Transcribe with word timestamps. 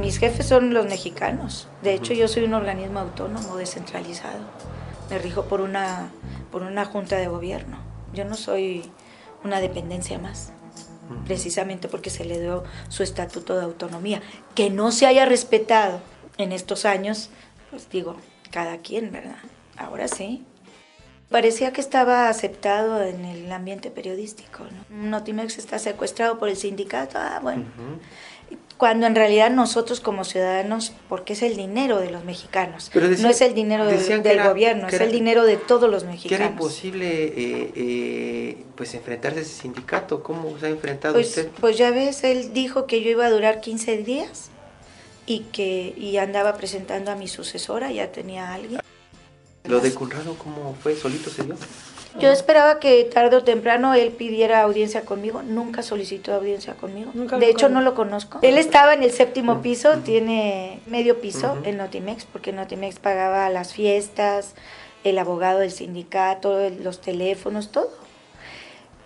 Mis 0.00 0.18
jefes 0.18 0.46
son 0.46 0.74
los 0.74 0.86
mexicanos. 0.86 1.68
De 1.82 1.94
hecho, 1.94 2.12
yo 2.12 2.28
soy 2.28 2.44
un 2.44 2.54
organismo 2.54 3.00
autónomo 3.00 3.56
descentralizado. 3.56 4.40
Me 5.10 5.18
rijo 5.18 5.44
por 5.44 5.60
una, 5.60 6.10
por 6.52 6.62
una 6.62 6.84
junta 6.84 7.16
de 7.16 7.28
gobierno. 7.28 7.78
Yo 8.12 8.24
no 8.24 8.34
soy 8.34 8.84
una 9.42 9.60
dependencia 9.60 10.18
más, 10.18 10.52
precisamente 11.24 11.88
porque 11.88 12.10
se 12.10 12.24
le 12.24 12.40
dio 12.40 12.64
su 12.88 13.02
estatuto 13.02 13.56
de 13.56 13.64
autonomía. 13.64 14.20
Que 14.54 14.70
no 14.70 14.92
se 14.92 15.06
haya 15.06 15.24
respetado 15.24 16.00
en 16.36 16.52
estos 16.52 16.84
años, 16.84 17.30
pues 17.70 17.88
digo, 17.88 18.16
cada 18.50 18.78
quien, 18.78 19.12
¿verdad? 19.12 19.38
Ahora 19.76 20.08
sí. 20.08 20.44
Parecía 21.30 21.72
que 21.72 21.80
estaba 21.80 22.28
aceptado 22.28 23.02
en 23.02 23.24
el 23.24 23.50
ambiente 23.50 23.90
periodístico. 23.90 24.64
¿no? 24.90 25.08
Notimex 25.08 25.58
está 25.58 25.78
secuestrado 25.78 26.38
por 26.38 26.48
el 26.48 26.56
sindicato. 26.56 27.18
Ah, 27.18 27.40
bueno. 27.42 27.64
Cuando 28.76 29.06
en 29.06 29.14
realidad 29.14 29.50
nosotros 29.50 30.00
como 30.00 30.24
ciudadanos, 30.24 30.92
porque 31.08 31.32
es 31.32 31.40
el 31.42 31.56
dinero 31.56 31.98
de 31.98 32.10
los 32.10 32.24
mexicanos, 32.24 32.90
Pero 32.92 33.08
decían- 33.08 33.22
no 33.28 33.30
es 33.30 33.40
el 33.40 33.54
dinero 33.54 33.86
del, 33.86 34.26
era- 34.26 34.48
gobierno, 34.48 34.88
es 34.88 35.00
el 35.00 35.10
dinero 35.10 35.44
de 35.46 35.56
todos 35.56 35.90
los 35.90 36.02
Que 36.02 36.08
era 36.08 36.12
mexicanos. 36.14 36.50
imposible 36.50 37.24
eh, 37.24 37.72
eh, 37.74 38.64
pues 38.74 38.92
enfrentarse 38.94 39.38
a 39.38 39.42
ese 39.42 39.62
sindicato. 39.62 40.22
¿Cómo 40.22 40.58
se 40.58 40.66
ha 40.66 40.68
enfrentado 40.68 41.14
Pues, 41.14 41.28
usted? 41.28 41.48
pues 41.58 41.78
ya 41.78 41.90
ves, 41.90 42.22
él 42.24 42.52
dijo 42.52 42.86
que 42.86 43.02
yo 43.02 43.08
iba 43.10 43.24
a 43.24 43.30
durar 43.30 43.62
15 43.62 43.96
días 43.96 44.50
y 45.24 45.40
que 45.52 45.94
y 45.96 46.18
andaba 46.18 46.54
presentando 46.56 47.10
a 47.10 47.14
mi 47.16 47.28
sucesora, 47.28 47.90
ya 47.92 48.12
tenía 48.12 48.50
a 48.50 48.54
alguien. 48.54 48.80
Lo 49.64 49.80
de 49.80 49.94
Conrado, 49.94 50.34
¿cómo 50.36 50.76
fue? 50.82 50.94
¿Solito 50.96 51.30
se 51.30 51.44
dio? 51.44 51.56
Yo 52.18 52.30
esperaba 52.32 52.78
que 52.80 53.04
tarde 53.04 53.36
o 53.36 53.44
temprano 53.44 53.94
él 53.94 54.10
pidiera 54.10 54.62
audiencia 54.62 55.02
conmigo. 55.02 55.42
Nunca 55.42 55.82
solicitó 55.82 56.34
audiencia 56.34 56.74
conmigo. 56.74 57.10
Nunca 57.14 57.36
de 57.38 57.48
hecho, 57.50 57.66
con- 57.66 57.74
no 57.74 57.80
lo 57.82 57.94
conozco. 57.94 58.38
Él 58.42 58.58
estaba 58.58 58.94
en 58.94 59.02
el 59.02 59.10
séptimo 59.10 59.60
piso, 59.62 59.90
Ujú. 59.90 60.00
tiene 60.00 60.80
medio 60.86 61.20
piso 61.20 61.58
en 61.64 61.76
Notimex, 61.76 62.24
porque 62.24 62.52
Notimex 62.52 62.98
pagaba 62.98 63.48
las 63.50 63.72
fiestas, 63.74 64.54
el 65.04 65.18
abogado 65.18 65.60
del 65.60 65.70
sindicato, 65.70 66.70
los 66.82 67.00
teléfonos, 67.00 67.70
todo. 67.70 67.90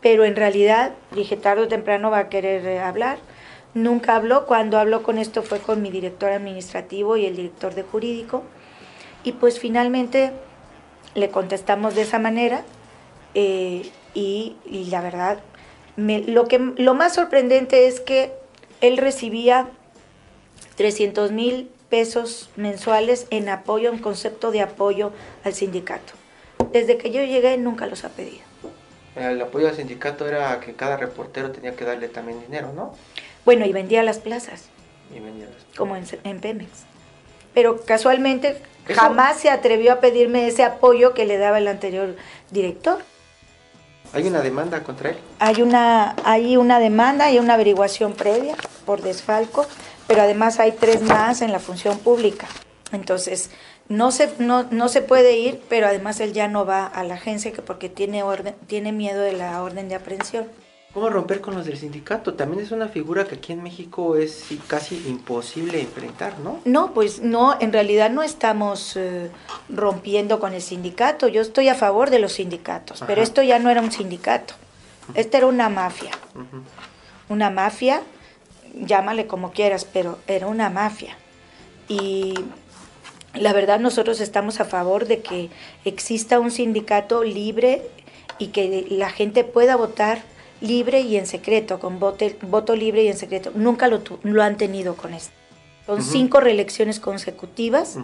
Pero 0.00 0.24
en 0.24 0.36
realidad, 0.36 0.92
dije, 1.12 1.36
tarde 1.36 1.62
o 1.62 1.68
temprano 1.68 2.10
va 2.10 2.18
a 2.18 2.28
querer 2.28 2.66
eh, 2.66 2.80
hablar. 2.80 3.18
Nunca 3.74 4.16
habló. 4.16 4.46
Cuando 4.46 4.78
habló 4.78 5.02
con 5.02 5.18
esto 5.18 5.42
fue 5.42 5.58
con 5.58 5.82
mi 5.82 5.90
director 5.90 6.30
administrativo 6.32 7.16
y 7.16 7.26
el 7.26 7.36
director 7.36 7.74
de 7.74 7.82
jurídico. 7.82 8.42
Y 9.24 9.32
pues 9.32 9.58
finalmente 9.58 10.32
le 11.14 11.30
contestamos 11.30 11.94
de 11.94 12.02
esa 12.02 12.18
manera 12.18 12.62
eh, 13.36 13.82
y, 14.14 14.56
y 14.64 14.86
la 14.86 15.00
verdad, 15.02 15.38
me- 15.96 16.20
lo, 16.22 16.48
que, 16.48 16.58
lo 16.58 16.94
más 16.94 17.14
sorprendente 17.14 17.86
es 17.86 18.00
que 18.00 18.32
él 18.80 18.96
recibía 18.96 19.68
300 20.76 21.32
mil 21.32 21.70
pesos 21.90 22.50
mensuales 22.56 23.26
en 23.30 23.48
apoyo, 23.48 23.90
en 23.92 23.98
concepto 23.98 24.50
de 24.50 24.60
apoyo 24.62 25.12
al 25.44 25.54
sindicato. 25.54 26.12
Desde 26.72 26.98
que 26.98 27.10
yo 27.10 27.22
llegué 27.22 27.56
nunca 27.58 27.86
los 27.86 28.04
ha 28.04 28.08
pedido. 28.08 28.42
El 29.14 29.40
apoyo 29.40 29.68
al 29.68 29.76
sindicato 29.76 30.26
era 30.26 30.58
que 30.60 30.74
cada 30.74 30.96
reportero 30.96 31.50
tenía 31.50 31.74
que 31.76 31.84
darle 31.84 32.08
también 32.08 32.40
dinero, 32.40 32.72
¿no? 32.74 32.94
Bueno, 33.44 33.64
y 33.64 33.72
vendía 33.72 34.02
las 34.02 34.18
plazas, 34.18 34.64
Y 35.14 35.20
venía 35.20 35.46
después. 35.46 35.76
como 35.76 35.96
en, 35.96 36.04
en 36.24 36.40
Pemex. 36.40 36.70
Pero 37.54 37.80
casualmente 37.84 38.60
Eso- 38.88 39.00
jamás 39.00 39.38
se 39.38 39.48
atrevió 39.48 39.92
a 39.92 40.00
pedirme 40.00 40.46
ese 40.48 40.64
apoyo 40.64 41.14
que 41.14 41.24
le 41.24 41.38
daba 41.38 41.58
el 41.58 41.68
anterior 41.68 42.16
director. 42.50 42.98
¿Hay 44.12 44.26
una 44.26 44.40
demanda 44.40 44.82
contra 44.82 45.10
él? 45.10 45.18
Hay 45.38 45.62
una, 45.62 46.16
hay 46.24 46.56
una 46.56 46.78
demanda, 46.78 47.26
hay 47.26 47.38
una 47.38 47.54
averiguación 47.54 48.12
previa 48.12 48.56
por 48.84 49.02
desfalco, 49.02 49.66
pero 50.06 50.22
además 50.22 50.58
hay 50.60 50.72
tres 50.72 51.02
más 51.02 51.42
en 51.42 51.52
la 51.52 51.58
función 51.58 51.98
pública. 51.98 52.46
Entonces, 52.92 53.50
no 53.88 54.10
se, 54.10 54.30
no, 54.38 54.64
no 54.70 54.88
se 54.88 55.02
puede 55.02 55.38
ir, 55.38 55.62
pero 55.68 55.86
además 55.86 56.20
él 56.20 56.32
ya 56.32 56.48
no 56.48 56.64
va 56.64 56.86
a 56.86 57.04
la 57.04 57.14
agencia 57.14 57.52
que 57.52 57.62
porque 57.62 57.88
tiene, 57.88 58.22
orden, 58.22 58.54
tiene 58.66 58.92
miedo 58.92 59.20
de 59.20 59.32
la 59.32 59.62
orden 59.62 59.88
de 59.88 59.94
aprehensión. 59.94 60.46
¿Cómo 60.96 61.10
romper 61.10 61.42
con 61.42 61.54
los 61.54 61.66
del 61.66 61.76
sindicato? 61.76 62.32
También 62.32 62.64
es 62.64 62.70
una 62.70 62.88
figura 62.88 63.26
que 63.26 63.34
aquí 63.34 63.52
en 63.52 63.62
México 63.62 64.16
es 64.16 64.46
casi 64.66 64.96
imposible 65.06 65.78
enfrentar, 65.78 66.38
¿no? 66.38 66.60
No, 66.64 66.94
pues 66.94 67.20
no, 67.20 67.54
en 67.60 67.70
realidad 67.70 68.08
no 68.08 68.22
estamos 68.22 68.96
eh, 68.96 69.30
rompiendo 69.68 70.40
con 70.40 70.54
el 70.54 70.62
sindicato. 70.62 71.28
Yo 71.28 71.42
estoy 71.42 71.68
a 71.68 71.74
favor 71.74 72.08
de 72.08 72.18
los 72.18 72.32
sindicatos, 72.32 73.04
pero 73.06 73.20
esto 73.20 73.42
ya 73.42 73.58
no 73.58 73.68
era 73.68 73.82
un 73.82 73.92
sindicato. 73.92 74.54
Esta 75.12 75.36
era 75.36 75.48
una 75.48 75.68
mafia. 75.68 76.12
Una 77.28 77.50
mafia, 77.50 78.00
llámale 78.74 79.26
como 79.26 79.52
quieras, 79.52 79.84
pero 79.84 80.18
era 80.26 80.46
una 80.46 80.70
mafia. 80.70 81.14
Y 81.88 82.32
la 83.34 83.52
verdad 83.52 83.80
nosotros 83.80 84.22
estamos 84.22 84.60
a 84.60 84.64
favor 84.64 85.06
de 85.06 85.20
que 85.20 85.50
exista 85.84 86.40
un 86.40 86.50
sindicato 86.50 87.22
libre 87.22 87.82
y 88.38 88.46
que 88.46 88.86
la 88.88 89.10
gente 89.10 89.44
pueda 89.44 89.76
votar 89.76 90.34
libre 90.60 91.00
y 91.00 91.16
en 91.16 91.26
secreto, 91.26 91.78
con 91.78 91.98
voto, 91.98 92.26
voto 92.42 92.74
libre 92.76 93.02
y 93.04 93.08
en 93.08 93.16
secreto. 93.16 93.50
Nunca 93.54 93.88
lo, 93.88 94.00
tu- 94.00 94.18
lo 94.22 94.42
han 94.42 94.56
tenido 94.56 94.94
con 94.96 95.14
esto. 95.14 95.32
Son 95.86 96.02
cinco 96.02 96.40
reelecciones 96.40 96.98
consecutivas 96.98 97.96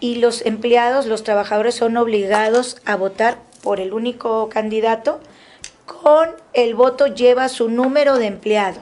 y 0.00 0.16
los 0.16 0.44
empleados, 0.44 1.06
los 1.06 1.22
trabajadores 1.22 1.76
son 1.76 1.96
obligados 1.96 2.78
a 2.84 2.96
votar 2.96 3.38
por 3.62 3.78
el 3.78 3.92
único 3.92 4.48
candidato 4.48 5.20
con 5.86 6.30
el 6.52 6.74
voto 6.74 7.06
lleva 7.06 7.48
su 7.48 7.68
número 7.70 8.18
de 8.18 8.26
empleado. 8.26 8.80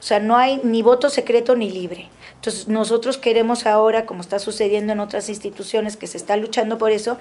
O 0.00 0.02
sea, 0.02 0.18
no 0.18 0.36
hay 0.36 0.60
ni 0.64 0.80
voto 0.82 1.10
secreto 1.10 1.56
ni 1.56 1.70
libre. 1.70 2.08
Entonces, 2.36 2.68
nosotros 2.68 3.18
queremos 3.18 3.66
ahora, 3.66 4.06
como 4.06 4.20
está 4.22 4.38
sucediendo 4.38 4.92
en 4.94 5.00
otras 5.00 5.28
instituciones 5.28 5.96
que 5.96 6.06
se 6.06 6.16
está 6.16 6.36
luchando 6.36 6.78
por 6.78 6.90
eso, 6.92 7.18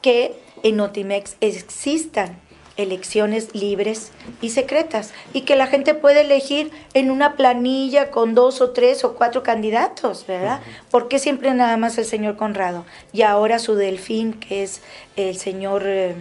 que 0.00 0.34
en 0.62 0.76
Notimex 0.76 1.36
existan 1.40 2.38
elecciones 2.76 3.54
libres 3.54 4.12
y 4.40 4.50
secretas 4.50 5.12
y 5.32 5.42
que 5.42 5.56
la 5.56 5.66
gente 5.66 5.94
pueda 5.94 6.20
elegir 6.20 6.70
en 6.94 7.10
una 7.10 7.36
planilla 7.36 8.10
con 8.10 8.34
dos 8.34 8.60
o 8.60 8.70
tres 8.70 9.04
o 9.04 9.14
cuatro 9.14 9.42
candidatos, 9.42 10.26
¿verdad? 10.26 10.60
¿Por 10.90 11.08
qué 11.08 11.18
siempre 11.18 11.52
nada 11.52 11.76
más 11.76 11.98
el 11.98 12.04
señor 12.04 12.36
Conrado? 12.36 12.84
Y 13.12 13.22
ahora 13.22 13.58
su 13.58 13.74
delfín, 13.74 14.32
que 14.34 14.62
es 14.62 14.82
el 15.16 15.36
señor 15.36 15.82
eh, 15.86 16.14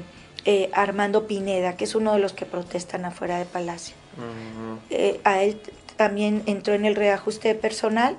eh, 0.46 0.70
Armando 0.74 1.28
Pineda, 1.28 1.78
que 1.78 1.86
es 1.86 1.96
uno 1.96 2.14
de 2.14 2.20
los 2.20 2.34
que 2.34 2.46
protestan 2.46 3.06
afuera 3.06 3.38
de 3.38 3.46
Palacio 3.46 3.96
eh, 4.90 5.20
a 5.24 5.44
él 5.44 5.60
también 5.96 6.44
entró 6.46 6.74
en 6.74 6.86
el 6.86 6.96
reajuste 6.96 7.50
de 7.50 7.56
personal 7.56 8.16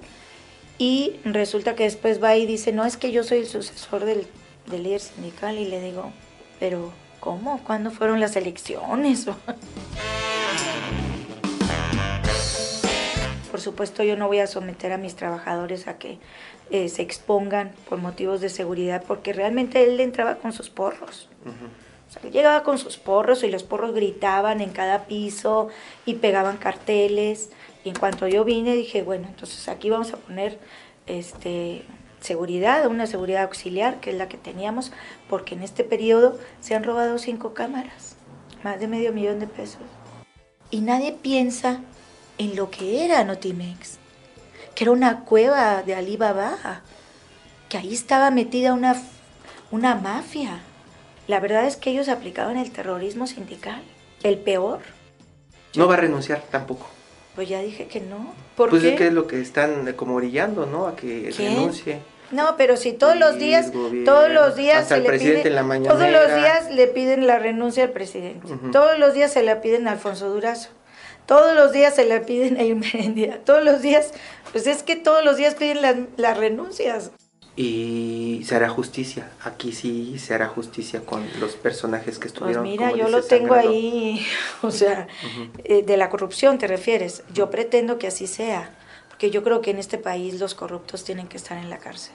y 0.78 1.16
resulta 1.24 1.74
que 1.74 1.84
después 1.84 2.22
va 2.22 2.36
y 2.36 2.46
dice, 2.46 2.72
no, 2.72 2.84
es 2.84 2.96
que 2.96 3.12
yo 3.12 3.24
soy 3.24 3.38
el 3.38 3.46
sucesor 3.46 4.04
del, 4.04 4.26
del 4.70 4.82
líder 4.82 5.00
sindical 5.00 5.58
y 5.58 5.66
le 5.66 5.80
digo, 5.80 6.12
pero 6.58 6.92
¿cómo? 7.20 7.62
¿Cuándo 7.64 7.90
fueron 7.90 8.18
las 8.18 8.34
elecciones? 8.36 9.26
Por 13.50 13.60
supuesto, 13.60 14.02
yo 14.02 14.16
no 14.16 14.26
voy 14.26 14.38
a 14.38 14.46
someter 14.46 14.92
a 14.92 14.96
mis 14.96 15.14
trabajadores 15.16 15.86
a 15.86 15.98
que 15.98 16.18
eh, 16.70 16.88
se 16.88 17.02
expongan 17.02 17.72
por 17.88 17.98
motivos 17.98 18.40
de 18.40 18.48
seguridad, 18.48 19.04
porque 19.06 19.32
realmente 19.32 19.84
él 19.84 20.00
entraba 20.00 20.36
con 20.36 20.52
sus 20.52 20.70
porros. 20.70 21.28
O 22.08 22.12
sea, 22.12 22.22
él 22.24 22.32
llegaba 22.32 22.62
con 22.62 22.78
sus 22.78 22.96
porros 22.96 23.44
y 23.44 23.50
los 23.50 23.62
porros 23.62 23.94
gritaban 23.94 24.60
en 24.60 24.70
cada 24.70 25.04
piso 25.06 25.68
y 26.06 26.14
pegaban 26.14 26.56
carteles. 26.56 27.50
Y 27.84 27.90
en 27.90 27.96
cuanto 27.96 28.26
yo 28.28 28.44
vine 28.44 28.74
dije, 28.74 29.02
bueno, 29.02 29.26
entonces 29.28 29.68
aquí 29.68 29.90
vamos 29.90 30.12
a 30.12 30.16
poner 30.16 30.58
este, 31.06 31.82
seguridad, 32.20 32.86
una 32.86 33.06
seguridad 33.06 33.44
auxiliar, 33.44 34.00
que 34.00 34.10
es 34.10 34.16
la 34.16 34.28
que 34.28 34.36
teníamos, 34.36 34.92
porque 35.28 35.54
en 35.54 35.62
este 35.62 35.84
periodo 35.84 36.38
se 36.60 36.74
han 36.74 36.84
robado 36.84 37.18
cinco 37.18 37.54
cámaras, 37.54 38.16
más 38.62 38.78
de 38.80 38.88
medio 38.88 39.12
millón 39.12 39.40
de 39.40 39.46
pesos. 39.46 39.82
Y 40.70 40.80
nadie 40.82 41.12
piensa 41.12 41.80
en 42.38 42.56
lo 42.56 42.70
que 42.70 43.04
era 43.04 43.24
Notimex, 43.24 43.98
que 44.74 44.84
era 44.84 44.92
una 44.92 45.24
cueva 45.24 45.82
de 45.82 45.94
Alibaba, 45.94 46.82
que 47.68 47.78
ahí 47.78 47.92
estaba 47.92 48.30
metida 48.30 48.74
una, 48.74 49.00
una 49.70 49.94
mafia 49.94 50.60
La 51.28 51.38
verdad 51.38 51.64
es 51.66 51.76
que 51.76 51.90
ellos 51.90 52.08
aplicaban 52.08 52.56
el 52.56 52.72
terrorismo 52.72 53.26
sindical, 53.26 53.82
el 54.22 54.38
peor. 54.38 54.80
No 55.76 55.86
va 55.86 55.94
a 55.94 55.98
renunciar 55.98 56.42
tampoco. 56.50 56.88
Pues 57.40 57.48
ya 57.48 57.62
dije 57.62 57.86
que 57.86 58.00
no. 58.02 58.34
¿Por 58.54 58.68
pues 58.68 58.82
qué? 58.82 58.90
es 58.90 58.98
que 58.98 59.06
es 59.06 59.14
lo 59.14 59.26
que 59.26 59.40
están 59.40 59.90
como 59.94 60.16
orillando, 60.16 60.66
¿no? 60.66 60.86
A 60.86 60.94
que 60.94 61.32
renuncie. 61.38 62.00
No, 62.32 62.54
pero 62.58 62.76
si 62.76 62.92
todos 62.92 63.16
los 63.16 63.38
días, 63.38 63.72
gobierno, 63.72 64.12
todos 64.12 64.30
los 64.30 64.56
días 64.56 64.86
se 64.88 64.98
le 64.98 65.08
presidente 65.08 65.48
pide- 65.48 65.58
en 65.58 65.82
la 65.82 65.88
todos 65.88 66.10
los 66.10 66.34
días 66.34 66.70
le 66.70 66.86
piden 66.88 67.26
la 67.26 67.38
renuncia 67.38 67.84
al 67.84 67.92
presidente. 67.92 68.46
Todos 68.72 68.98
los 68.98 69.14
días 69.14 69.32
se 69.32 69.42
la 69.42 69.62
piden 69.62 69.88
a 69.88 69.92
Alfonso 69.92 70.28
Durazo. 70.28 70.68
Todos 71.24 71.54
los 71.56 71.72
días 71.72 71.94
se 71.94 72.04
la 72.04 72.20
piden 72.26 72.58
a 72.58 72.62
Irmerendia. 72.62 73.40
Todos 73.42 73.64
los 73.64 73.80
días, 73.80 74.12
pues 74.52 74.66
es 74.66 74.82
que 74.82 74.96
todos 74.96 75.24
los 75.24 75.38
días 75.38 75.54
piden 75.54 75.80
las, 75.80 75.96
las 76.18 76.36
renuncias. 76.36 77.10
Y 77.56 78.42
se 78.44 78.54
hará 78.56 78.68
justicia. 78.68 79.30
Aquí 79.42 79.72
sí 79.72 80.18
se 80.18 80.34
hará 80.34 80.48
justicia 80.48 81.04
con 81.04 81.26
los 81.40 81.56
personajes 81.56 82.14
que 82.18 82.28
Pues 82.28 82.32
estuvieron. 82.32 82.62
mira, 82.62 82.90
como 82.90 83.02
yo 83.02 83.08
lo 83.08 83.22
tengo 83.22 83.54
ahí, 83.54 84.24
o 84.62 84.70
sea, 84.70 85.08
eh, 85.64 85.82
de 85.82 85.96
la 85.96 86.08
corrupción 86.08 86.58
te 86.58 86.66
refieres. 86.66 87.22
Yo 87.34 87.50
pretendo 87.50 87.98
que 87.98 88.06
así 88.06 88.26
sea, 88.26 88.70
porque 89.08 89.30
yo 89.30 89.42
creo 89.42 89.60
que 89.60 89.72
en 89.72 89.78
este 89.78 89.98
país 89.98 90.38
los 90.40 90.54
corruptos 90.54 91.04
tienen 91.04 91.26
que 91.28 91.36
estar 91.36 91.58
en 91.58 91.68
la 91.70 91.78
cárcel. 91.78 92.14